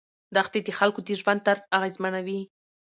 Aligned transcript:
دښتې 0.35 0.59
د 0.63 0.69
خلکو 0.79 0.99
د 1.07 1.09
ژوند 1.21 1.39
طرز 1.47 1.63
اغېزمنوي. 1.77 2.39